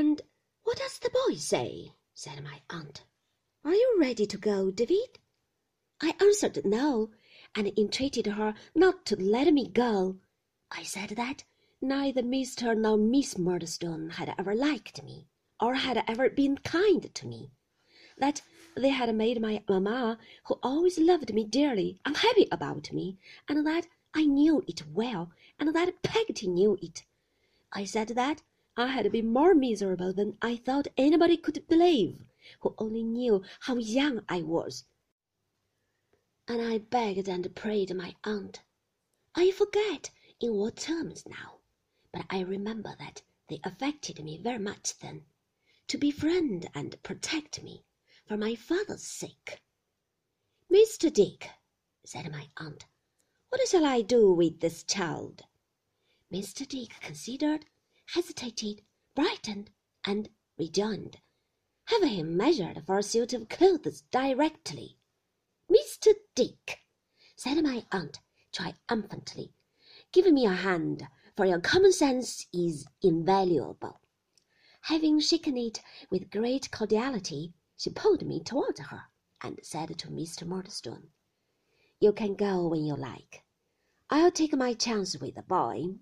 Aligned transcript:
And 0.00 0.22
what 0.62 0.78
does 0.78 1.00
the 1.00 1.10
boy 1.10 1.34
say? 1.34 1.92
said 2.14 2.44
my 2.44 2.62
aunt. 2.70 3.02
Are 3.64 3.74
you 3.74 3.96
ready 3.98 4.26
to 4.26 4.38
go, 4.38 4.70
David? 4.70 5.18
I 6.00 6.14
answered 6.20 6.64
no, 6.64 7.10
and 7.56 7.76
entreated 7.76 8.28
her 8.28 8.54
not 8.76 9.04
to 9.06 9.16
let 9.16 9.52
me 9.52 9.66
go. 9.68 10.20
I 10.70 10.84
said 10.84 11.10
that 11.16 11.42
neither 11.80 12.22
Mr. 12.22 12.78
nor 12.78 12.96
Miss 12.96 13.36
Murdstone 13.36 14.10
had 14.10 14.32
ever 14.38 14.54
liked 14.54 15.02
me, 15.02 15.26
or 15.58 15.74
had 15.74 16.04
ever 16.06 16.30
been 16.30 16.58
kind 16.58 17.12
to 17.12 17.26
me. 17.26 17.50
That 18.18 18.40
they 18.76 18.90
had 18.90 19.12
made 19.16 19.42
my 19.42 19.64
mamma, 19.68 20.20
who 20.44 20.60
always 20.62 21.00
loved 21.00 21.34
me 21.34 21.42
dearly, 21.42 21.98
unhappy 22.04 22.46
about 22.52 22.92
me, 22.92 23.18
and 23.48 23.66
that 23.66 23.88
I 24.14 24.26
knew 24.26 24.62
it 24.68 24.86
well, 24.86 25.32
and 25.58 25.74
that 25.74 26.04
Peggotty 26.04 26.46
knew 26.46 26.78
it. 26.80 27.04
I 27.72 27.84
said 27.84 28.10
that 28.10 28.44
I 28.80 28.86
had 28.86 29.10
been 29.10 29.32
more 29.32 29.56
miserable 29.56 30.12
than 30.12 30.38
I 30.40 30.54
thought 30.54 30.86
anybody 30.96 31.36
could 31.36 31.66
believe, 31.66 32.24
who 32.60 32.76
only 32.78 33.02
knew 33.02 33.42
how 33.62 33.76
young 33.76 34.24
I 34.28 34.42
was. 34.42 34.84
And 36.46 36.62
I 36.62 36.78
begged 36.78 37.26
and 37.26 37.52
prayed 37.56 37.92
my 37.96 38.14
aunt. 38.22 38.62
I 39.34 39.50
forget 39.50 40.12
in 40.38 40.54
what 40.54 40.76
terms 40.76 41.26
now, 41.26 41.58
but 42.12 42.24
I 42.30 42.38
remember 42.38 42.94
that 43.00 43.22
they 43.48 43.60
affected 43.64 44.22
me 44.22 44.38
very 44.38 44.60
much 44.60 44.96
then, 45.00 45.24
to 45.88 45.98
befriend 45.98 46.70
and 46.72 47.02
protect 47.02 47.60
me 47.60 47.82
for 48.28 48.36
my 48.36 48.54
father's 48.54 49.02
sake. 49.02 49.60
Mr. 50.72 51.12
Dick, 51.12 51.50
said 52.04 52.30
my 52.30 52.46
aunt, 52.58 52.86
what 53.48 53.66
shall 53.66 53.84
I 53.84 54.02
do 54.02 54.32
with 54.32 54.60
this 54.60 54.84
child? 54.84 55.42
Mr. 56.32 56.64
Dick 56.68 56.90
considered, 57.00 57.64
hesitated, 58.12 58.82
brightened, 59.14 59.70
and 60.04 60.30
rejoined, 60.56 61.18
Have 61.84 62.02
him 62.04 62.38
measured 62.38 62.86
for 62.86 62.98
a 62.98 63.02
suit 63.02 63.34
of 63.34 63.50
clothes 63.50 64.02
directly. 64.10 64.98
Mr. 65.70 66.14
Dick, 66.34 66.80
said 67.36 67.62
my 67.62 67.84
aunt 67.92 68.20
triumphantly, 68.50 69.52
give 70.10 70.32
me 70.32 70.46
a 70.46 70.54
hand, 70.54 71.06
for 71.36 71.44
your 71.44 71.60
common 71.60 71.92
sense 71.92 72.46
is 72.50 72.86
invaluable. 73.02 74.00
Having 74.82 75.20
shaken 75.20 75.58
it 75.58 75.82
with 76.08 76.30
great 76.30 76.70
cordiality, 76.70 77.52
she 77.76 77.90
pulled 77.90 78.26
me 78.26 78.42
toward 78.42 78.78
her, 78.78 79.02
and 79.42 79.60
said 79.62 79.98
to 79.98 80.08
Mr. 80.08 80.46
Murdstone, 80.46 81.10
You 82.00 82.14
can 82.14 82.36
go 82.36 82.68
when 82.68 82.86
you 82.86 82.96
like. 82.96 83.44
I'll 84.08 84.30
take 84.30 84.56
my 84.56 84.72
chance 84.72 85.18
with 85.18 85.34
the 85.34 85.42
boy. 85.42 85.98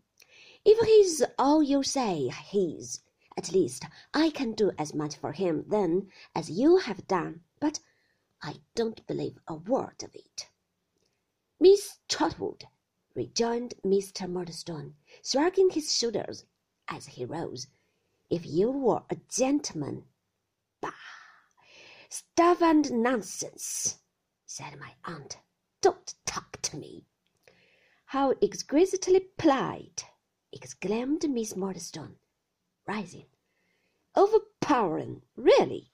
If 0.69 0.84
he's 0.84 1.22
all 1.39 1.62
you 1.62 1.84
say 1.84 2.28
he 2.50 2.72
is, 2.72 3.00
at 3.36 3.53
least 3.53 3.84
I 4.12 4.31
can 4.31 4.53
do 4.53 4.73
as 4.77 4.92
much 4.92 5.14
for 5.14 5.31
him 5.31 5.64
then 5.69 6.11
as 6.34 6.50
you 6.50 6.78
have 6.78 7.06
done, 7.06 7.42
but 7.61 7.78
I 8.42 8.56
don't 8.75 9.06
believe 9.06 9.39
a 9.47 9.55
word 9.55 10.03
of 10.03 10.12
it. 10.12 10.48
Miss 11.61 12.00
Trotwood, 12.08 12.64
rejoined 13.14 13.75
Mr. 13.84 14.28
Murdstone, 14.28 14.97
shrugging 15.23 15.70
his 15.70 15.95
shoulders 15.95 16.45
as 16.89 17.06
he 17.06 17.25
rose, 17.25 17.69
if 18.28 18.45
you 18.45 18.73
were 18.73 19.05
a 19.08 19.19
gentleman. 19.28 20.06
Bah! 20.80 20.91
Stuff 22.08 22.61
and 22.61 22.91
nonsense, 22.91 23.98
said 24.47 24.80
my 24.80 24.95
aunt. 25.05 25.39
Don't 25.80 26.17
talk 26.25 26.61
to 26.62 26.77
me. 26.77 27.06
How 28.06 28.34
exquisitely 28.42 29.20
polite, 29.39 30.06
exclaimed 30.52 31.28
Miss 31.28 31.56
Murdstone, 31.56 32.16
rising. 32.86 33.27
Overpowering, 34.14 35.22
really. 35.36 35.91